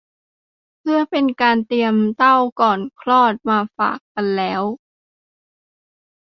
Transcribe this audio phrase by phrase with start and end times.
[0.79, 4.63] เพื่อเป็นการเตรียมเต้าก่อนคลอดมาฝากกันแล้ว